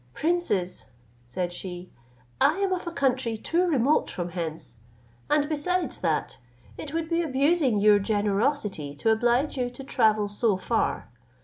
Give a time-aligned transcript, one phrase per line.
[0.15, 0.87] "Princes,"
[1.27, 1.91] said she,
[2.41, 4.79] "I am of a country too remote from hence;
[5.29, 6.39] and, besides that,
[6.75, 11.11] it would be abusing your generosity to oblige you to travel so far.